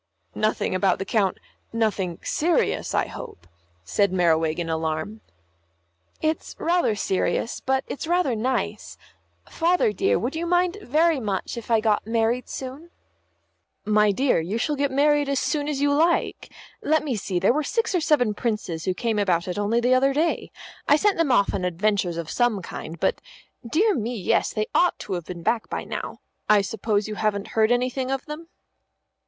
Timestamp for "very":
10.81-11.19